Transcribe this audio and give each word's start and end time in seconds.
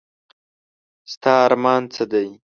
ستا 1.11 1.33
ارمان 1.47 1.81
څه 1.93 2.03
دی؟ 2.11 2.27